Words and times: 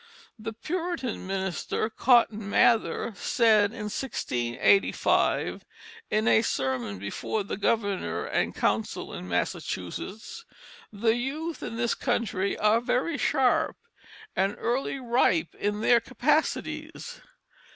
The 0.39 0.53
Puritan 0.53 1.27
minister, 1.27 1.87
Cotton 1.87 2.49
Mather, 2.49 3.13
said 3.15 3.65
in 3.65 3.83
1685, 3.83 5.63
in 6.09 6.27
a 6.27 6.41
sermon 6.41 6.97
before 6.97 7.43
the 7.43 7.55
Governor 7.55 8.25
and 8.25 8.55
Council 8.55 9.13
in 9.13 9.27
Massachusetts, 9.27 10.43
"The 10.91 11.15
Youth 11.17 11.61
in 11.61 11.75
this 11.75 11.93
Country 11.93 12.57
are 12.57 12.81
verie 12.81 13.19
Sharp 13.19 13.77
and 14.35 14.55
early 14.57 14.99
Ripe 14.99 15.53
in 15.53 15.81
their 15.81 15.99
Capacities." 15.99 17.21